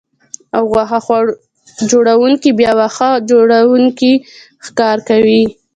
او 0.55 0.63
غوښه 0.71 0.99
خوړونکي 1.05 2.49
بیا 2.59 2.71
واښه 2.79 3.09
خوړونکي 3.27 4.11
ښکار 4.65 4.97
کوي 5.09 5.43